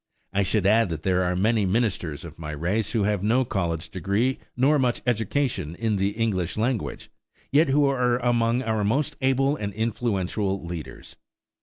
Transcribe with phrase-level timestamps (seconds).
[0.33, 3.91] I should add that there are many ministers of my race who have no college
[3.91, 7.11] degree nor much education in the English language,
[7.51, 11.17] yet who are among our most able and influential leaders.